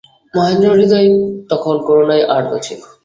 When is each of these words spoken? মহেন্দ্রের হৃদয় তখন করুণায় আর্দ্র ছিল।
মহেন্দ্রের 0.33 0.77
হৃদয় 0.79 1.09
তখন 1.51 1.75
করুণায় 1.87 2.25
আর্দ্র 2.35 2.53
ছিল। 2.59 2.79